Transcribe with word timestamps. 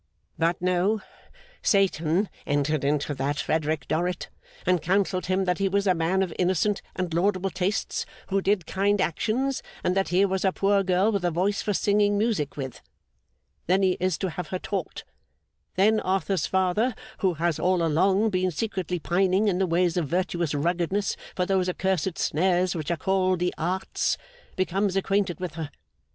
But, 0.35 0.59
no. 0.63 0.99
Satan 1.61 2.27
entered 2.47 2.83
into 2.83 3.13
that 3.13 3.37
Frederick 3.39 3.87
Dorrit, 3.87 4.29
and 4.65 4.81
counselled 4.81 5.27
him 5.27 5.45
that 5.45 5.59
he 5.59 5.69
was 5.69 5.85
a 5.85 5.93
man 5.93 6.23
of 6.23 6.33
innocent 6.39 6.81
and 6.95 7.13
laudable 7.13 7.51
tastes 7.51 8.07
who 8.29 8.41
did 8.41 8.65
kind 8.65 8.99
actions, 8.99 9.61
and 9.83 9.95
that 9.95 10.09
here 10.09 10.27
was 10.27 10.43
a 10.43 10.51
poor 10.51 10.81
girl 10.81 11.11
with 11.11 11.23
a 11.23 11.29
voice 11.29 11.61
for 11.61 11.75
singing 11.75 12.17
music 12.17 12.57
with. 12.57 12.81
Then 13.67 13.83
he 13.83 13.95
is 13.99 14.17
to 14.17 14.31
have 14.31 14.47
her 14.47 14.57
taught. 14.57 15.03
Then 15.75 15.99
Arthur's 15.99 16.47
father, 16.47 16.95
who 17.19 17.35
has 17.35 17.59
all 17.59 17.85
along 17.85 18.31
been 18.31 18.49
secretly 18.49 18.97
pining 18.97 19.47
in 19.47 19.59
the 19.59 19.67
ways 19.67 19.97
of 19.97 20.07
virtuous 20.07 20.55
ruggedness 20.55 21.15
for 21.35 21.45
those 21.45 21.69
accursed 21.69 22.17
snares 22.17 22.73
which 22.75 22.89
are 22.89 22.97
called 22.97 23.37
the 23.37 23.53
Arts, 23.55 24.17
becomes 24.55 24.95
acquainted 24.95 25.39
with 25.39 25.53
her. 25.53 25.69